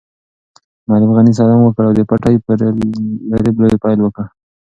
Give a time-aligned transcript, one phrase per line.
[0.87, 2.51] معلم غني سلام وکړ او د پټي په
[3.43, 4.25] رېبلو یې پیل وکړ.